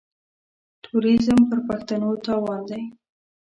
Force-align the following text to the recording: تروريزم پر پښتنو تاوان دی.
تروريزم 0.83 1.39
پر 1.49 1.59
پښتنو 1.67 2.09
تاوان 2.25 2.61
دی. 2.69 2.81